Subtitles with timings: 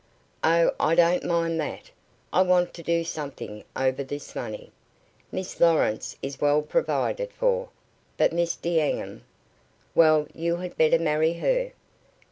[0.43, 1.91] "Oh, I don't mind that.
[2.33, 4.71] I want to do something over this money.
[5.31, 7.69] Miss Lawrence is well provided for,
[8.17, 9.21] but Miss D'Enghien"
[9.93, 11.73] "Well, you had better marry her."